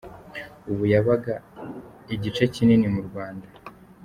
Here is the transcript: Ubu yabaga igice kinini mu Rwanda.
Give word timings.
Ubu 0.71 0.83
yabaga 0.93 1.33
igice 2.15 2.43
kinini 2.53 2.87
mu 2.93 3.01
Rwanda. 3.07 3.47